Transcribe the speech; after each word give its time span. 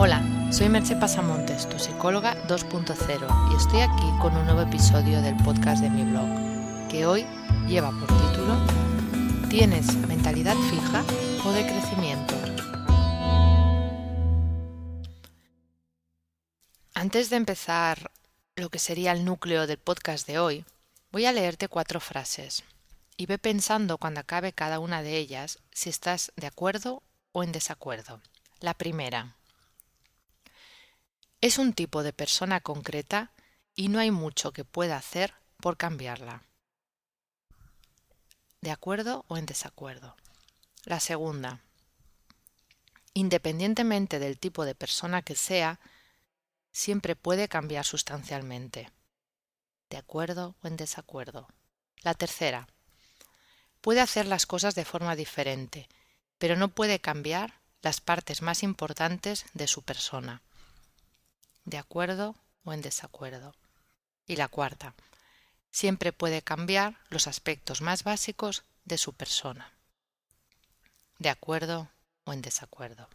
Hola, 0.00 0.22
soy 0.52 0.68
Merche 0.68 0.94
Pasamontes, 0.94 1.68
tu 1.68 1.76
psicóloga 1.76 2.40
2.0 2.46 3.50
y 3.50 3.56
estoy 3.56 3.80
aquí 3.80 4.06
con 4.22 4.36
un 4.36 4.44
nuevo 4.44 4.60
episodio 4.60 5.20
del 5.20 5.34
podcast 5.38 5.82
de 5.82 5.90
mi 5.90 6.04
blog, 6.04 6.88
que 6.88 7.04
hoy 7.04 7.26
lleva 7.66 7.90
por 7.90 8.06
título 8.06 8.54
¿Tienes 9.50 9.92
mentalidad 10.06 10.54
fija 10.54 11.02
o 11.44 11.50
de 11.50 11.66
crecimiento? 11.66 12.36
Antes 16.94 17.28
de 17.28 17.36
empezar 17.36 18.12
lo 18.54 18.70
que 18.70 18.78
sería 18.78 19.10
el 19.10 19.24
núcleo 19.24 19.66
del 19.66 19.78
podcast 19.78 20.28
de 20.28 20.38
hoy, 20.38 20.64
voy 21.10 21.26
a 21.26 21.32
leerte 21.32 21.66
cuatro 21.66 21.98
frases 21.98 22.62
y 23.16 23.26
ve 23.26 23.38
pensando 23.38 23.98
cuando 23.98 24.20
acabe 24.20 24.52
cada 24.52 24.78
una 24.78 25.02
de 25.02 25.16
ellas 25.16 25.58
si 25.72 25.90
estás 25.90 26.30
de 26.36 26.46
acuerdo 26.46 27.02
o 27.32 27.42
en 27.42 27.50
desacuerdo. 27.50 28.20
La 28.60 28.74
primera. 28.74 29.37
Es 31.40 31.58
un 31.58 31.72
tipo 31.72 32.02
de 32.02 32.12
persona 32.12 32.60
concreta 32.60 33.30
y 33.76 33.88
no 33.88 34.00
hay 34.00 34.10
mucho 34.10 34.52
que 34.52 34.64
pueda 34.64 34.96
hacer 34.96 35.34
por 35.58 35.76
cambiarla. 35.76 36.42
¿De 38.60 38.72
acuerdo 38.72 39.24
o 39.28 39.36
en 39.36 39.46
desacuerdo? 39.46 40.16
La 40.84 40.98
segunda. 40.98 41.60
Independientemente 43.14 44.18
del 44.18 44.36
tipo 44.40 44.64
de 44.64 44.74
persona 44.74 45.22
que 45.22 45.36
sea, 45.36 45.78
siempre 46.72 47.14
puede 47.14 47.46
cambiar 47.46 47.84
sustancialmente. 47.84 48.90
¿De 49.90 49.96
acuerdo 49.96 50.56
o 50.60 50.66
en 50.66 50.76
desacuerdo? 50.76 51.46
La 52.02 52.14
tercera 52.14 52.66
puede 53.80 54.00
hacer 54.00 54.26
las 54.26 54.44
cosas 54.44 54.74
de 54.74 54.84
forma 54.84 55.14
diferente, 55.14 55.88
pero 56.38 56.56
no 56.56 56.68
puede 56.68 56.98
cambiar 56.98 57.60
las 57.80 58.00
partes 58.00 58.42
más 58.42 58.64
importantes 58.64 59.46
de 59.54 59.68
su 59.68 59.82
persona. 59.82 60.42
¿De 61.68 61.76
acuerdo 61.76 62.34
o 62.64 62.72
en 62.72 62.80
desacuerdo? 62.80 63.54
Y 64.26 64.36
la 64.36 64.48
cuarta, 64.48 64.94
siempre 65.70 66.14
puede 66.14 66.40
cambiar 66.40 66.96
los 67.10 67.26
aspectos 67.26 67.82
más 67.82 68.04
básicos 68.04 68.64
de 68.86 68.96
su 68.96 69.12
persona. 69.12 69.70
¿De 71.18 71.28
acuerdo 71.28 71.90
o 72.24 72.32
en 72.32 72.40
desacuerdo? 72.40 73.10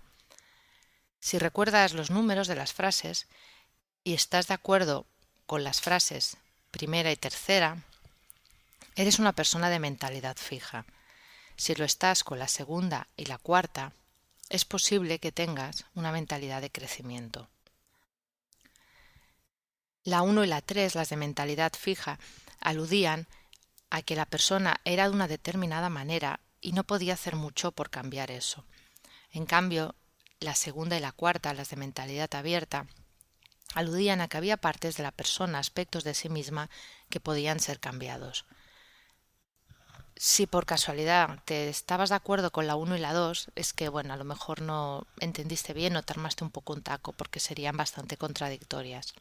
Si 1.19 1.39
recuerdas 1.39 1.93
los 1.93 2.11
números 2.11 2.47
de 2.47 2.53
las 2.53 2.73
frases 2.73 3.25
y 4.03 4.13
estás 4.13 4.45
de 4.45 4.53
acuerdo 4.53 5.07
con 5.47 5.63
las 5.63 5.81
frases 5.81 6.38
primera 6.69 7.11
y 7.11 7.15
tercera, 7.15 7.83
Eres 8.95 9.17
una 9.17 9.33
persona 9.33 9.71
de 9.71 9.79
mentalidad 9.79 10.38
fija. 10.38 10.85
Si 11.55 11.73
lo 11.73 11.83
estás 11.83 12.23
con 12.23 12.38
la 12.38 12.47
segunda 12.47 13.07
y 13.17 13.25
la 13.25 13.39
cuarta, 13.39 13.93
es 14.49 14.65
posible 14.65 15.17
que 15.17 15.31
tengas 15.31 15.85
una 15.95 16.11
mentalidad 16.11 16.61
de 16.61 16.69
crecimiento. 16.69 17.49
La 20.03 20.21
1 20.21 20.43
y 20.43 20.47
la 20.47 20.61
3, 20.61 20.95
las 20.95 21.09
de 21.09 21.17
mentalidad 21.17 21.73
fija, 21.73 22.19
aludían 22.59 23.27
a 23.89 24.01
que 24.01 24.15
la 24.15 24.25
persona 24.25 24.81
era 24.85 25.07
de 25.07 25.15
una 25.15 25.27
determinada 25.27 25.89
manera 25.89 26.39
y 26.61 26.73
no 26.73 26.83
podía 26.83 27.13
hacer 27.13 27.35
mucho 27.35 27.71
por 27.71 27.89
cambiar 27.89 28.31
eso. 28.31 28.65
En 29.31 29.45
cambio, 29.45 29.95
la 30.39 30.55
segunda 30.55 30.97
y 30.97 30.99
la 30.99 31.11
cuarta, 31.11 31.53
las 31.53 31.69
de 31.69 31.77
mentalidad 31.77 32.33
abierta, 32.35 32.87
aludían 33.75 34.21
a 34.21 34.27
que 34.27 34.37
había 34.37 34.57
partes 34.57 34.97
de 34.97 35.03
la 35.03 35.11
persona, 35.11 35.59
aspectos 35.59 36.03
de 36.03 36.13
sí 36.13 36.29
misma, 36.29 36.69
que 37.09 37.19
podían 37.19 37.59
ser 37.59 37.79
cambiados 37.79 38.45
si 40.15 40.47
por 40.47 40.65
casualidad 40.65 41.39
te 41.45 41.69
estabas 41.69 42.09
de 42.09 42.15
acuerdo 42.15 42.51
con 42.51 42.67
la 42.67 42.75
1 42.75 42.95
y 42.95 42.99
la 42.99 43.13
2, 43.13 43.51
es 43.55 43.73
que, 43.73 43.89
bueno, 43.89 44.13
a 44.13 44.17
lo 44.17 44.23
mejor 44.23 44.61
no 44.61 45.07
entendiste 45.19 45.73
bien 45.73 45.95
o 45.95 46.03
te 46.03 46.13
armaste 46.13 46.43
un 46.43 46.51
poco 46.51 46.73
un 46.73 46.81
taco 46.83 47.13
porque 47.13 47.39
serían 47.39 47.75
bastante 47.77 48.17
contradictorias. 48.17 49.13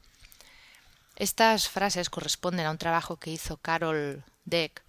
Estas 1.22 1.68
frases 1.68 2.10
corresponden 2.10 2.66
a 2.66 2.72
un 2.72 2.78
trabajo 2.78 3.16
que 3.16 3.30
hizo 3.30 3.56
Carol 3.56 4.24
Deck, 4.44 4.82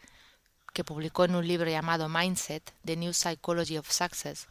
que 0.73 0.83
publicó 0.83 1.25
en 1.25 1.35
un 1.35 1.47
libro 1.47 1.69
llamado 1.69 2.09
Mindset, 2.09 2.73
The 2.83 2.95
New 2.95 3.13
Psychology 3.13 3.77
of 3.77 3.91
Success. 3.91 4.47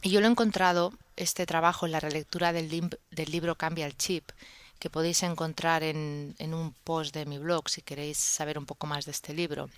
Y 0.00 0.08
yo 0.08 0.22
lo 0.22 0.28
he 0.28 0.30
encontrado, 0.30 0.94
este 1.16 1.44
trabajo, 1.44 1.84
en 1.84 1.92
la 1.92 2.00
relectura 2.00 2.54
del, 2.54 2.70
libro 3.26 3.56
Cambia 3.56 3.84
el 3.84 3.98
Chip, 3.98 4.30
que 4.78 4.88
podéis 4.88 5.22
encontrar 5.24 5.82
en, 5.82 6.34
en 6.38 6.54
un 6.54 6.72
post 6.72 7.12
de 7.12 7.26
mi 7.26 7.36
blog 7.36 7.68
si 7.68 7.82
queréis 7.82 8.16
saber 8.16 8.56
un 8.56 8.64
poco 8.64 8.86
más 8.86 9.04
de 9.04 9.10
este 9.10 9.34
libro 9.34 9.68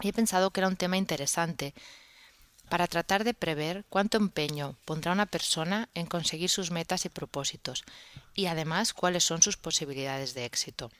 y 0.00 0.08
he 0.08 0.12
pensado 0.12 0.50
que 0.50 0.60
era 0.60 0.68
un 0.68 0.76
tema 0.76 0.96
interesante 0.96 1.74
para 2.68 2.86
tratar 2.86 3.24
de 3.24 3.34
prever 3.34 3.84
cuánto 3.88 4.16
empeño 4.16 4.76
pondrá 4.84 5.12
una 5.12 5.26
persona 5.26 5.88
en 5.94 6.06
conseguir 6.06 6.50
sus 6.50 6.70
metas 6.70 7.04
y 7.04 7.08
propósitos 7.08 7.84
y 8.34 8.46
además 8.46 8.92
cuáles 8.92 9.24
son 9.24 9.42
sus 9.42 9.56
posibilidades 9.56 10.34
de 10.34 10.44
éxito. 10.44 10.90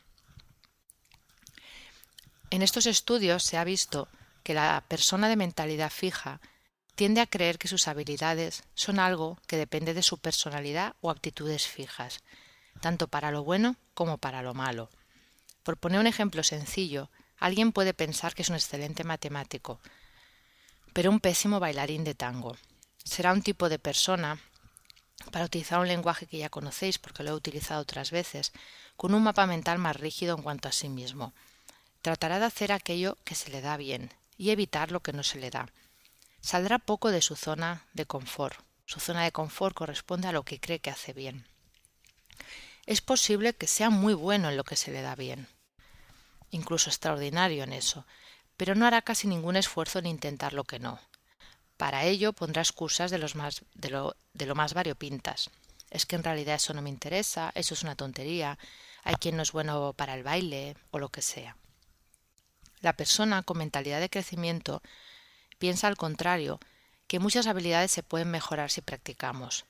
En 2.51 2.63
estos 2.63 2.87
estudios 2.87 3.43
se 3.43 3.59
ha 3.59 3.65
visto 3.65 4.09
que 4.43 4.55
la 4.55 4.83
persona 4.89 5.29
de 5.29 5.37
mentalidad 5.37 5.91
fija 5.91 6.41
tiende 6.95 7.21
a 7.21 7.27
creer 7.27 7.59
que 7.59 7.69
sus 7.69 7.87
habilidades 7.87 8.65
son 8.75 8.99
algo 8.99 9.39
que 9.47 9.57
depende 9.57 9.95
de 9.95 10.03
su 10.03 10.19
personalidad 10.19 10.95
o 11.01 11.11
aptitudes 11.11 11.67
fijas, 11.67 12.21
tanto 12.81 13.09
para 13.09 13.31
lo 13.31 13.45
bueno 13.45 13.77
como 13.95 14.19
para 14.19 14.43
lo 14.43 14.55
malo. 14.55 14.89
Por 15.63 15.77
poner 15.77 16.01
un 16.01 16.07
ejemplo 16.07 16.43
sencillo, 16.43 17.11
Alguien 17.39 17.73
puede 17.73 17.95
pensar 17.95 18.35
que 18.35 18.43
es 18.43 18.49
un 18.49 18.57
excelente 18.57 19.05
matemático, 19.05 19.81
pero 20.93 21.11
un 21.11 21.21
pésimo 21.21 21.61
bailarín 21.61 22.05
de 22.05 22.15
tango. 22.15 22.57
Será 23.05 23.33
un 23.33 23.43
tipo 23.43 23.69
de 23.69 23.79
persona, 23.79 24.41
para 25.33 25.45
utilizar 25.45 25.81
un 25.81 25.89
lenguaje 25.89 26.27
que 26.27 26.39
ya 26.39 26.49
conocéis 26.49 26.99
porque 26.99 27.23
lo 27.23 27.31
he 27.31 27.35
utilizado 27.35 27.83
otras 27.83 28.11
veces, 28.11 28.53
con 28.97 29.15
un 29.15 29.23
mapa 29.23 29.47
mental 29.47 29.79
más 29.79 29.97
rígido 29.97 30.37
en 30.37 30.43
cuanto 30.43 30.69
a 30.69 30.73
sí 30.73 30.89
mismo. 30.89 31.33
Tratará 32.03 32.39
de 32.39 32.47
hacer 32.47 32.73
aquello 32.73 33.17
que 33.25 33.35
se 33.35 33.51
le 33.51 33.61
da 33.61 33.77
bien 33.77 34.13
y 34.37 34.51
evitar 34.51 34.93
lo 34.93 35.01
que 35.01 35.13
no 35.13 35.23
se 35.23 35.39
le 35.39 35.51
da. 35.51 35.69
Saldrá 36.41 36.79
poco 36.79 37.11
de 37.11 37.23
su 37.23 37.37
zona 37.37 37.85
de 37.93 38.07
confort. 38.07 38.59
Su 38.87 39.01
zona 39.01 39.25
de 39.25 39.33
confort 39.33 39.75
corresponde 39.75 40.29
a 40.29 40.33
lo 40.33 40.45
que 40.45 40.61
cree 40.61 40.79
que 40.79 40.91
hace 40.91 41.13
bien. 41.13 41.47
Es 42.87 43.03
posible 43.03 43.53
que 43.53 43.67
sea 43.67 43.91
muy 43.91 44.15
bueno 44.15 44.49
en 44.49 44.57
lo 44.57 44.65
que 44.65 44.77
se 44.77 44.91
le 44.91 45.03
da 45.03 45.15
bien, 45.15 45.47
incluso 46.51 46.89
extraordinario 46.89 47.65
en 47.65 47.75
eso, 47.75 48.07
pero 48.59 48.75
no 48.75 48.87
hará 48.87 49.01
casi 49.01 49.27
ningún 49.29 49.57
esfuerzo 49.57 50.01
en 50.01 50.07
intentar 50.07 50.53
lo 50.53 50.65
que 50.65 50.81
no. 50.81 51.01
Para 51.79 52.05
ello 52.05 52.35
pondrá 52.35 52.61
excusas 52.61 53.11
de, 53.11 53.19
los 53.19 53.37
más, 53.37 53.63
de, 53.75 53.89
lo, 53.89 54.17
de 54.35 54.47
lo 54.47 54.55
más 54.57 54.75
variopintas. 54.75 55.49
Es 55.91 56.05
que 56.05 56.17
en 56.17 56.25
realidad 56.25 56.57
eso 56.57 56.75
no 56.75 56.83
me 56.83 56.91
interesa, 56.91 57.53
eso 57.55 57.73
es 57.73 57.83
una 57.83 57.95
tontería, 57.95 58.59
hay 59.05 59.15
quien 59.15 59.37
no 59.37 59.43
es 59.43 59.53
bueno 59.53 59.95
para 59.95 60.15
el 60.15 60.25
baile 60.25 60.77
o 60.91 60.99
lo 60.99 61.09
que 61.09 61.23
sea. 61.23 61.57
La 62.81 62.95
persona 62.95 63.43
con 63.45 63.59
mentalidad 63.59 64.01
de 64.01 64.11
crecimiento 64.11 64.83
piensa 65.59 65.87
al 65.87 65.97
contrario, 65.97 66.59
que 67.07 67.21
muchas 67.21 67.47
habilidades 67.47 67.93
se 67.93 68.03
pueden 68.03 68.31
mejorar 68.31 68.71
si 68.71 68.81
practicamos, 68.81 69.67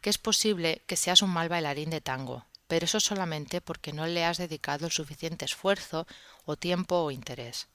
que 0.00 0.10
es 0.10 0.18
posible 0.18 0.82
que 0.88 0.96
seas 0.96 1.22
un 1.22 1.30
mal 1.30 1.48
bailarín 1.48 1.90
de 1.90 2.00
tango, 2.00 2.44
pero 2.66 2.86
eso 2.86 2.98
solamente 2.98 3.60
porque 3.60 3.92
no 3.92 4.06
le 4.06 4.24
has 4.24 4.38
dedicado 4.38 4.86
el 4.86 4.92
suficiente 4.92 5.44
esfuerzo 5.44 6.08
o 6.44 6.56
tiempo 6.56 6.96
o 6.96 7.10
interés, 7.12 7.68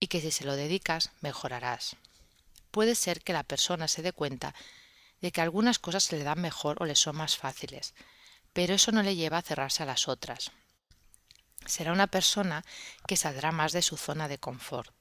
y 0.00 0.08
que 0.08 0.20
si 0.20 0.30
se 0.30 0.44
lo 0.44 0.56
dedicas 0.56 1.10
mejorarás. 1.20 1.96
Puede 2.70 2.94
ser 2.94 3.22
que 3.22 3.32
la 3.32 3.42
persona 3.42 3.88
se 3.88 4.02
dé 4.02 4.12
cuenta 4.12 4.54
de 5.20 5.32
que 5.32 5.40
algunas 5.40 5.78
cosas 5.78 6.04
se 6.04 6.16
le 6.16 6.24
dan 6.24 6.40
mejor 6.40 6.76
o 6.80 6.84
le 6.84 6.94
son 6.94 7.16
más 7.16 7.36
fáciles, 7.36 7.94
pero 8.52 8.74
eso 8.74 8.92
no 8.92 9.02
le 9.02 9.16
lleva 9.16 9.38
a 9.38 9.42
cerrarse 9.42 9.82
a 9.82 9.86
las 9.86 10.08
otras. 10.08 10.50
Será 11.64 11.92
una 11.92 12.06
persona 12.06 12.64
que 13.06 13.16
saldrá 13.16 13.52
más 13.52 13.72
de 13.72 13.82
su 13.82 13.96
zona 13.96 14.28
de 14.28 14.38
confort. 14.38 14.92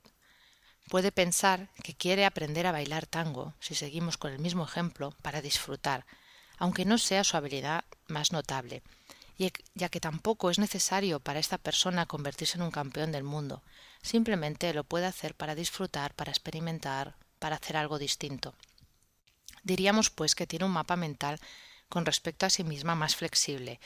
Puede 0.89 1.12
pensar 1.12 1.69
que 1.83 1.95
quiere 1.95 2.25
aprender 2.25 2.67
a 2.67 2.72
bailar 2.72 3.07
tango, 3.07 3.53
si 3.59 3.75
seguimos 3.75 4.17
con 4.17 4.31
el 4.31 4.39
mismo 4.39 4.63
ejemplo, 4.63 5.16
para 5.22 5.41
disfrutar, 5.41 6.06
aunque 6.57 6.86
no 6.86 6.98
sea 6.98 7.24
su 7.24 7.38
habilidad 7.38 7.86
más 8.07 8.31
notable, 8.31 8.83
ya 9.38 9.90
que 9.90 10.00
tampoco 10.00 10.50
es 10.50 10.60
necesario 10.60 11.20
para 11.20 11.40
esta 11.40 11.58
persona 11.58 12.06
convertirse 12.06 12.58
en 12.58 12.64
un 12.64 12.72
campeón 12.72 13.12
del 13.12 13.24
mundo, 13.24 13.64
simplemente 14.02 14.74
lo 14.74 14.84
puede 14.84 15.06
hacer 15.06 15.36
para 15.36 15.56
disfrutar, 15.56 16.14
para 16.14 16.32
experimentar, 16.32 17.16
para 17.40 17.58
hacer 17.58 17.78
algo 17.78 18.00
distinto. 18.00 18.54
Diríamos 19.64 20.10
pues 20.10 20.36
que 20.36 20.48
tiene 20.48 20.66
un 20.66 20.72
mapa 20.72 20.96
mental 20.96 21.40
con 21.90 22.06
respecto 22.06 22.46
a 22.46 22.50
sí 22.50 22.64
misma 22.64 22.96
más 22.96 23.16
flexible 23.16 23.80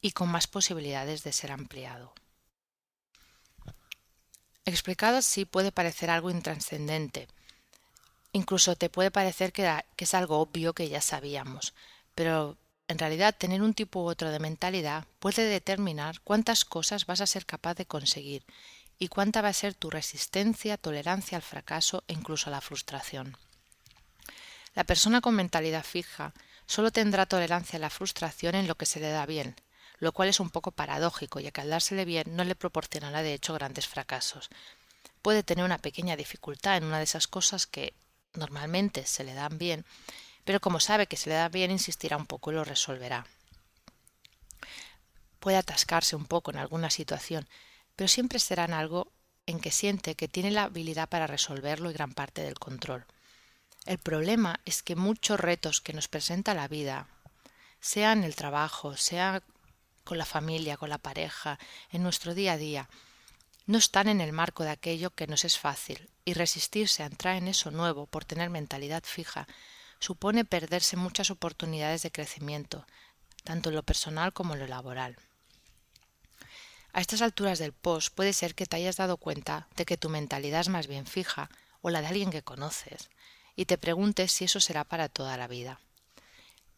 y 0.00 0.12
con 0.12 0.28
más 0.28 0.46
posibilidades 0.46 1.24
de 1.24 1.32
ser 1.32 1.52
ampliado. 1.52 2.12
Explicado 4.64 5.16
así 5.16 5.44
puede 5.44 5.72
parecer 5.72 6.10
algo 6.10 6.30
intranscendente. 6.30 7.28
Incluso 8.32 8.76
te 8.76 8.88
puede 8.88 9.10
parecer 9.10 9.52
que, 9.52 9.84
que 9.96 10.04
es 10.04 10.14
algo 10.14 10.38
obvio 10.38 10.72
que 10.72 10.88
ya 10.88 11.00
sabíamos, 11.00 11.74
pero 12.14 12.56
en 12.88 12.98
realidad, 12.98 13.34
tener 13.36 13.62
un 13.62 13.74
tipo 13.74 14.02
u 14.02 14.06
otro 14.06 14.30
de 14.30 14.38
mentalidad 14.38 15.06
puede 15.18 15.46
determinar 15.46 16.20
cuántas 16.20 16.64
cosas 16.64 17.06
vas 17.06 17.20
a 17.20 17.26
ser 17.26 17.46
capaz 17.46 17.74
de 17.74 17.86
conseguir 17.86 18.44
y 18.98 19.08
cuánta 19.08 19.42
va 19.42 19.48
a 19.48 19.54
ser 19.54 19.74
tu 19.74 19.90
resistencia, 19.90 20.76
tolerancia 20.76 21.36
al 21.36 21.42
fracaso 21.42 22.04
e 22.06 22.12
incluso 22.12 22.50
a 22.50 22.52
la 22.52 22.60
frustración. 22.60 23.36
La 24.74 24.84
persona 24.84 25.20
con 25.20 25.34
mentalidad 25.34 25.84
fija 25.84 26.32
solo 26.66 26.90
tendrá 26.90 27.26
tolerancia 27.26 27.76
a 27.76 27.80
la 27.80 27.90
frustración 27.90 28.54
en 28.54 28.68
lo 28.68 28.76
que 28.76 28.86
se 28.86 29.00
le 29.00 29.08
da 29.08 29.26
bien, 29.26 29.56
lo 29.98 30.12
cual 30.12 30.28
es 30.28 30.40
un 30.40 30.50
poco 30.50 30.72
paradójico, 30.72 31.40
ya 31.40 31.50
que 31.50 31.60
al 31.60 31.70
dársele 31.70 32.04
bien 32.04 32.36
no 32.36 32.44
le 32.44 32.54
proporcionará 32.54 33.22
de 33.22 33.34
hecho 33.34 33.54
grandes 33.54 33.86
fracasos. 33.86 34.50
Puede 35.20 35.42
tener 35.42 35.64
una 35.64 35.78
pequeña 35.78 36.16
dificultad 36.16 36.76
en 36.76 36.84
una 36.84 36.98
de 36.98 37.04
esas 37.04 37.26
cosas 37.26 37.66
que 37.66 37.94
normalmente 38.34 39.06
se 39.06 39.24
le 39.24 39.34
dan 39.34 39.58
bien, 39.58 39.84
pero 40.44 40.60
como 40.60 40.80
sabe 40.80 41.06
que 41.06 41.16
se 41.16 41.30
le 41.30 41.36
da 41.36 41.48
bien, 41.48 41.70
insistirá 41.70 42.16
un 42.16 42.26
poco 42.26 42.50
y 42.50 42.54
lo 42.54 42.64
resolverá. 42.64 43.26
Puede 45.38 45.56
atascarse 45.56 46.16
un 46.16 46.26
poco 46.26 46.50
en 46.50 46.58
alguna 46.58 46.90
situación, 46.90 47.48
pero 47.96 48.08
siempre 48.08 48.38
será 48.38 48.64
en 48.64 48.74
algo 48.74 49.12
en 49.46 49.60
que 49.60 49.70
siente 49.70 50.14
que 50.14 50.28
tiene 50.28 50.50
la 50.50 50.64
habilidad 50.64 51.08
para 51.08 51.26
resolverlo 51.26 51.90
y 51.90 51.94
gran 51.94 52.12
parte 52.12 52.42
del 52.42 52.58
control. 52.58 53.04
El 53.86 53.98
problema 53.98 54.60
es 54.64 54.82
que 54.82 54.94
muchos 54.94 55.40
retos 55.40 55.80
que 55.80 55.92
nos 55.92 56.06
presenta 56.08 56.54
la 56.54 56.68
vida, 56.68 57.08
sea 57.80 58.12
en 58.12 58.22
el 58.22 58.36
trabajo, 58.36 58.96
sea 58.96 59.42
con 60.04 60.18
la 60.18 60.24
familia, 60.24 60.76
con 60.76 60.88
la 60.88 60.98
pareja, 60.98 61.58
en 61.90 62.02
nuestro 62.02 62.34
día 62.34 62.52
a 62.52 62.56
día, 62.56 62.88
no 63.66 63.78
están 63.78 64.08
en 64.08 64.20
el 64.20 64.32
marco 64.32 64.62
de 64.62 64.70
aquello 64.70 65.10
que 65.10 65.26
nos 65.26 65.44
es 65.44 65.58
fácil, 65.58 66.08
y 66.24 66.34
resistirse 66.34 67.02
a 67.02 67.06
entrar 67.06 67.36
en 67.36 67.48
eso 67.48 67.70
nuevo 67.70 68.06
por 68.06 68.24
tener 68.24 68.50
mentalidad 68.50 69.02
fija 69.04 69.48
supone 70.02 70.44
perderse 70.44 70.96
muchas 70.96 71.30
oportunidades 71.30 72.02
de 72.02 72.10
crecimiento, 72.10 72.84
tanto 73.44 73.68
en 73.68 73.76
lo 73.76 73.84
personal 73.84 74.32
como 74.32 74.54
en 74.54 74.60
lo 74.60 74.66
laboral. 74.66 75.16
A 76.92 77.00
estas 77.00 77.22
alturas 77.22 77.60
del 77.60 77.72
post 77.72 78.12
puede 78.12 78.32
ser 78.32 78.56
que 78.56 78.66
te 78.66 78.74
hayas 78.76 78.96
dado 78.96 79.16
cuenta 79.16 79.68
de 79.76 79.84
que 79.84 79.96
tu 79.96 80.08
mentalidad 80.08 80.62
es 80.62 80.68
más 80.68 80.88
bien 80.88 81.06
fija 81.06 81.50
o 81.82 81.90
la 81.90 82.00
de 82.00 82.08
alguien 82.08 82.32
que 82.32 82.42
conoces, 82.42 83.10
y 83.54 83.66
te 83.66 83.78
preguntes 83.78 84.32
si 84.32 84.44
eso 84.44 84.58
será 84.58 84.82
para 84.82 85.08
toda 85.08 85.36
la 85.36 85.46
vida. 85.46 85.78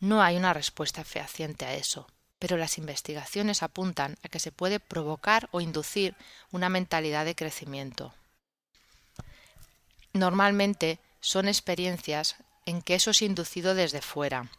No 0.00 0.22
hay 0.22 0.36
una 0.36 0.52
respuesta 0.52 1.02
fehaciente 1.02 1.64
a 1.64 1.74
eso, 1.74 2.06
pero 2.38 2.58
las 2.58 2.76
investigaciones 2.76 3.62
apuntan 3.62 4.18
a 4.22 4.28
que 4.28 4.38
se 4.38 4.52
puede 4.52 4.80
provocar 4.80 5.48
o 5.50 5.62
inducir 5.62 6.14
una 6.52 6.68
mentalidad 6.68 7.24
de 7.24 7.34
crecimiento. 7.34 8.12
Normalmente 10.12 11.00
son 11.20 11.48
experiencias 11.48 12.36
en 12.66 12.82
que 12.82 12.94
eso 12.94 13.10
es 13.10 13.22
inducido 13.22 13.74
desde 13.74 14.00
fuera. 14.00 14.50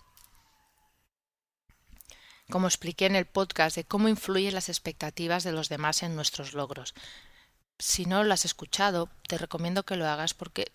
Como 2.49 2.67
expliqué 2.67 3.07
en 3.07 3.15
el 3.15 3.25
podcast 3.25 3.75
de 3.75 3.85
cómo 3.85 4.07
influyen 4.07 4.53
las 4.53 4.69
expectativas 4.69 5.43
de 5.43 5.51
los 5.51 5.69
demás 5.69 6.03
en 6.03 6.15
nuestros 6.15 6.53
logros. 6.53 6.93
Si 7.79 8.05
no 8.05 8.23
lo 8.23 8.33
has 8.33 8.45
escuchado, 8.45 9.09
te 9.27 9.37
recomiendo 9.37 9.83
que 9.83 9.95
lo 9.95 10.07
hagas 10.07 10.33
porque 10.33 10.71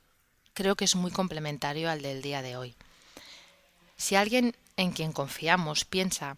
creo 0.52 0.74
que 0.76 0.84
es 0.84 0.96
muy 0.96 1.12
complementario 1.12 1.90
al 1.90 2.02
del 2.02 2.22
día 2.22 2.42
de 2.42 2.56
hoy. 2.56 2.76
Si 3.96 4.16
alguien 4.16 4.56
en 4.76 4.92
quien 4.92 5.12
confiamos 5.12 5.84
piensa 5.84 6.36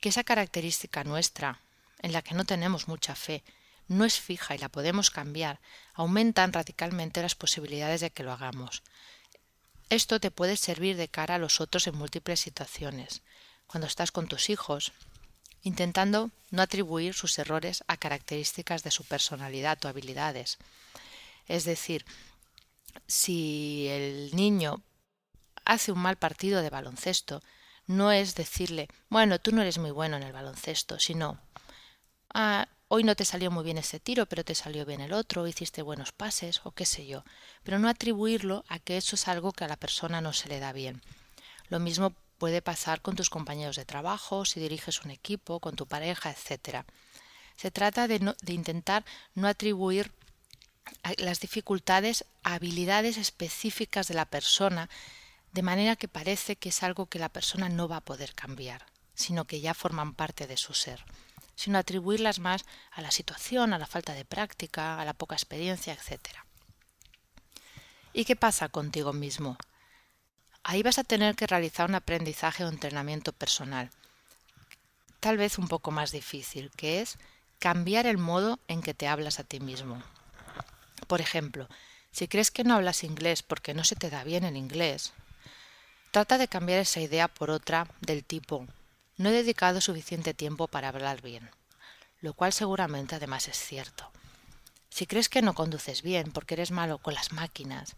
que 0.00 0.10
esa 0.10 0.24
característica 0.24 1.04
nuestra, 1.04 1.60
en 2.00 2.12
la 2.12 2.22
que 2.22 2.34
no 2.34 2.44
tenemos 2.44 2.86
mucha 2.88 3.14
fe, 3.14 3.42
no 3.88 4.04
es 4.04 4.20
fija 4.20 4.54
y 4.54 4.58
la 4.58 4.68
podemos 4.68 5.10
cambiar, 5.10 5.60
aumentan 5.94 6.52
radicalmente 6.52 7.22
las 7.22 7.34
posibilidades 7.34 8.00
de 8.00 8.10
que 8.10 8.22
lo 8.22 8.32
hagamos. 8.32 8.82
Esto 9.92 10.20
te 10.20 10.30
puede 10.30 10.56
servir 10.56 10.96
de 10.96 11.08
cara 11.08 11.34
a 11.34 11.38
los 11.38 11.60
otros 11.60 11.86
en 11.86 11.94
múltiples 11.94 12.40
situaciones. 12.40 13.20
Cuando 13.66 13.86
estás 13.86 14.10
con 14.10 14.26
tus 14.26 14.48
hijos, 14.48 14.94
intentando 15.60 16.30
no 16.50 16.62
atribuir 16.62 17.12
sus 17.12 17.38
errores 17.38 17.84
a 17.88 17.98
características 17.98 18.84
de 18.84 18.90
su 18.90 19.04
personalidad 19.04 19.84
o 19.84 19.88
habilidades. 19.88 20.56
Es 21.46 21.64
decir, 21.64 22.06
si 23.06 23.86
el 23.90 24.34
niño 24.34 24.82
hace 25.66 25.92
un 25.92 25.98
mal 25.98 26.16
partido 26.16 26.62
de 26.62 26.70
baloncesto, 26.70 27.42
no 27.86 28.12
es 28.12 28.34
decirle, 28.34 28.88
bueno, 29.10 29.40
tú 29.40 29.52
no 29.52 29.60
eres 29.60 29.76
muy 29.76 29.90
bueno 29.90 30.16
en 30.16 30.22
el 30.22 30.32
baloncesto, 30.32 30.98
sino, 31.00 31.38
ah, 32.32 32.66
hoy 32.94 33.04
no 33.04 33.16
te 33.16 33.24
salió 33.24 33.50
muy 33.50 33.64
bien 33.64 33.78
ese 33.78 34.00
tiro, 34.00 34.26
pero 34.26 34.44
te 34.44 34.54
salió 34.54 34.84
bien 34.84 35.00
el 35.00 35.14
otro, 35.14 35.46
hiciste 35.46 35.80
buenos 35.80 36.12
pases, 36.12 36.60
o 36.64 36.72
qué 36.72 36.84
sé 36.84 37.06
yo, 37.06 37.24
pero 37.62 37.78
no 37.78 37.88
atribuirlo 37.88 38.66
a 38.68 38.78
que 38.80 38.98
eso 38.98 39.16
es 39.16 39.28
algo 39.28 39.52
que 39.52 39.64
a 39.64 39.68
la 39.68 39.78
persona 39.78 40.20
no 40.20 40.34
se 40.34 40.50
le 40.50 40.60
da 40.60 40.74
bien. 40.74 41.00
Lo 41.70 41.80
mismo 41.80 42.12
puede 42.36 42.60
pasar 42.60 43.00
con 43.00 43.16
tus 43.16 43.30
compañeros 43.30 43.76
de 43.76 43.86
trabajo, 43.86 44.44
si 44.44 44.60
diriges 44.60 45.04
un 45.04 45.10
equipo, 45.10 45.58
con 45.58 45.74
tu 45.74 45.86
pareja, 45.86 46.30
etc. 46.30 46.84
Se 47.56 47.70
trata 47.70 48.08
de, 48.08 48.18
de 48.18 48.52
intentar 48.52 49.06
no 49.34 49.48
atribuir 49.48 50.12
las 51.16 51.40
dificultades 51.40 52.26
a 52.42 52.56
habilidades 52.56 53.16
específicas 53.16 54.06
de 54.06 54.14
la 54.14 54.26
persona 54.26 54.90
de 55.52 55.62
manera 55.62 55.96
que 55.96 56.08
parece 56.08 56.56
que 56.56 56.68
es 56.68 56.82
algo 56.82 57.06
que 57.06 57.18
la 57.18 57.30
persona 57.30 57.70
no 57.70 57.88
va 57.88 57.96
a 57.96 58.04
poder 58.04 58.34
cambiar, 58.34 58.84
sino 59.14 59.46
que 59.46 59.62
ya 59.62 59.72
forman 59.72 60.12
parte 60.12 60.46
de 60.46 60.58
su 60.58 60.74
ser, 60.74 61.02
sino 61.62 61.78
atribuirlas 61.78 62.40
más 62.40 62.64
a 62.90 63.02
la 63.02 63.12
situación, 63.12 63.72
a 63.72 63.78
la 63.78 63.86
falta 63.86 64.14
de 64.14 64.24
práctica, 64.24 65.00
a 65.00 65.04
la 65.04 65.14
poca 65.14 65.36
experiencia, 65.36 65.92
etc. 65.92 66.18
¿Y 68.12 68.24
qué 68.24 68.34
pasa 68.34 68.68
contigo 68.68 69.12
mismo? 69.12 69.56
Ahí 70.64 70.82
vas 70.82 70.98
a 70.98 71.04
tener 71.04 71.36
que 71.36 71.46
realizar 71.46 71.88
un 71.88 71.94
aprendizaje 71.94 72.64
o 72.64 72.68
entrenamiento 72.68 73.32
personal, 73.32 73.90
tal 75.20 75.36
vez 75.36 75.56
un 75.56 75.68
poco 75.68 75.92
más 75.92 76.10
difícil, 76.10 76.72
que 76.76 77.00
es 77.00 77.16
cambiar 77.60 78.06
el 78.06 78.18
modo 78.18 78.58
en 78.66 78.82
que 78.82 78.92
te 78.92 79.06
hablas 79.06 79.38
a 79.38 79.44
ti 79.44 79.60
mismo. 79.60 80.02
Por 81.06 81.20
ejemplo, 81.20 81.68
si 82.10 82.26
crees 82.26 82.50
que 82.50 82.64
no 82.64 82.74
hablas 82.74 83.04
inglés 83.04 83.44
porque 83.44 83.72
no 83.72 83.84
se 83.84 83.94
te 83.94 84.10
da 84.10 84.24
bien 84.24 84.42
el 84.42 84.56
inglés, 84.56 85.12
Trata 86.12 86.36
de 86.36 86.46
cambiar 86.46 86.78
esa 86.78 87.00
idea 87.00 87.26
por 87.26 87.50
otra 87.50 87.88
del 88.02 88.22
tipo 88.22 88.66
no 89.16 89.28
he 89.28 89.32
dedicado 89.32 89.80
suficiente 89.80 90.34
tiempo 90.34 90.68
para 90.68 90.88
hablar 90.88 91.22
bien, 91.22 91.50
lo 92.20 92.34
cual 92.34 92.52
seguramente 92.52 93.14
además 93.14 93.48
es 93.48 93.58
cierto. 93.58 94.10
Si 94.88 95.06
crees 95.06 95.28
que 95.28 95.42
no 95.42 95.54
conduces 95.54 96.02
bien 96.02 96.32
porque 96.32 96.54
eres 96.54 96.70
malo 96.70 96.98
con 96.98 97.14
las 97.14 97.32
máquinas, 97.32 97.96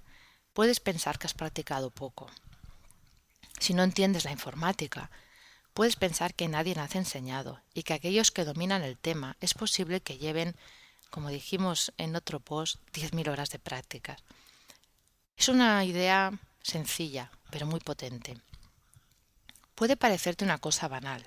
puedes 0.52 0.80
pensar 0.80 1.18
que 1.18 1.26
has 1.26 1.34
practicado 1.34 1.90
poco. 1.90 2.30
Si 3.58 3.74
no 3.74 3.82
entiendes 3.82 4.24
la 4.24 4.32
informática, 4.32 5.10
puedes 5.72 5.96
pensar 5.96 6.34
que 6.34 6.48
nadie 6.48 6.74
nace 6.74 6.98
enseñado 6.98 7.60
y 7.74 7.82
que 7.82 7.94
aquellos 7.94 8.30
que 8.30 8.44
dominan 8.44 8.82
el 8.82 8.96
tema 8.96 9.36
es 9.40 9.54
posible 9.54 10.00
que 10.00 10.18
lleven, 10.18 10.56
como 11.10 11.30
dijimos 11.30 11.92
en 11.98 12.14
otro 12.14 12.40
post, 12.40 12.76
10.000 12.92 13.28
horas 13.30 13.50
de 13.50 13.58
prácticas. 13.58 14.22
Es 15.36 15.48
una 15.48 15.84
idea 15.84 16.32
sencilla, 16.62 17.30
pero 17.50 17.66
muy 17.66 17.80
potente. 17.80 18.36
Puede 19.74 19.96
parecerte 19.96 20.44
una 20.44 20.58
cosa 20.58 20.88
banal, 20.88 21.26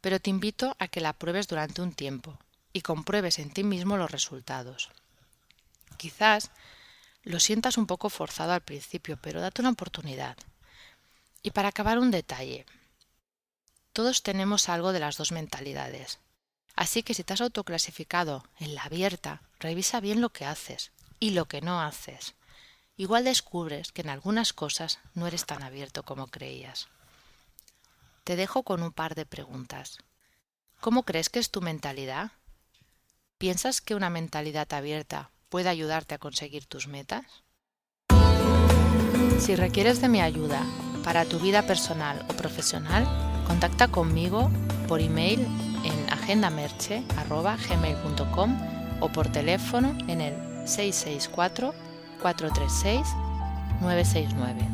pero 0.00 0.20
te 0.20 0.30
invito 0.30 0.76
a 0.78 0.88
que 0.88 1.00
la 1.00 1.12
pruebes 1.12 1.48
durante 1.48 1.82
un 1.82 1.92
tiempo 1.92 2.38
y 2.72 2.82
compruebes 2.82 3.38
en 3.38 3.50
ti 3.50 3.64
mismo 3.64 3.96
los 3.96 4.10
resultados. 4.10 4.90
Quizás 5.96 6.50
lo 7.22 7.40
sientas 7.40 7.78
un 7.78 7.86
poco 7.86 8.10
forzado 8.10 8.52
al 8.52 8.60
principio, 8.60 9.18
pero 9.20 9.40
date 9.40 9.62
una 9.62 9.70
oportunidad. 9.70 10.36
Y 11.42 11.50
para 11.50 11.68
acabar 11.68 11.98
un 11.98 12.10
detalle. 12.10 12.66
Todos 13.92 14.22
tenemos 14.22 14.68
algo 14.68 14.92
de 14.92 15.00
las 15.00 15.16
dos 15.16 15.32
mentalidades. 15.32 16.18
Así 16.74 17.02
que 17.02 17.14
si 17.14 17.22
te 17.22 17.32
has 17.32 17.40
autoclasificado 17.40 18.44
en 18.58 18.74
la 18.74 18.82
abierta, 18.82 19.42
revisa 19.60 20.00
bien 20.00 20.20
lo 20.20 20.30
que 20.30 20.44
haces 20.44 20.90
y 21.20 21.30
lo 21.30 21.46
que 21.46 21.60
no 21.60 21.80
haces 21.80 22.34
igual 22.96 23.24
descubres 23.24 23.92
que 23.92 24.02
en 24.02 24.10
algunas 24.10 24.52
cosas 24.52 25.00
no 25.14 25.26
eres 25.26 25.46
tan 25.46 25.62
abierto 25.62 26.02
como 26.04 26.28
creías. 26.28 26.88
Te 28.24 28.34
dejo 28.36 28.62
con 28.62 28.82
un 28.82 28.92
par 28.92 29.14
de 29.14 29.24
preguntas. 29.26 29.98
¿Cómo 30.80 31.04
crees 31.04 31.28
que 31.28 31.38
es 31.38 31.50
tu 31.50 31.60
mentalidad? 31.60 32.32
¿Piensas 33.38 33.80
que 33.80 33.94
una 33.94 34.10
mentalidad 34.10 34.72
abierta 34.72 35.30
puede 35.50 35.68
ayudarte 35.68 36.14
a 36.14 36.18
conseguir 36.18 36.66
tus 36.66 36.88
metas? 36.88 37.24
Si 39.38 39.54
requieres 39.56 40.00
de 40.00 40.08
mi 40.08 40.22
ayuda 40.22 40.64
para 41.04 41.26
tu 41.26 41.38
vida 41.38 41.66
personal 41.66 42.24
o 42.30 42.34
profesional, 42.34 43.06
contacta 43.46 43.88
conmigo 43.88 44.50
por 44.88 45.00
email 45.00 45.40
en 45.84 46.10
agendamerche.gmail.com 46.10 48.58
o 49.00 49.08
por 49.10 49.30
teléfono 49.30 49.94
en 50.08 50.22
el 50.22 50.34
664 50.66 51.74
436-969. 52.22 54.73